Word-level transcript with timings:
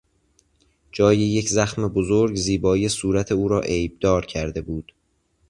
جای 0.91 1.17
یک 1.17 1.49
زخم 1.49 1.87
بزرگ، 1.87 2.35
زیبایی 2.35 2.89
صورت 2.89 3.31
او 3.31 3.47
را 3.47 3.61
عیبدار 3.61 4.25
کرده 4.25 4.61
بود. 4.61 4.91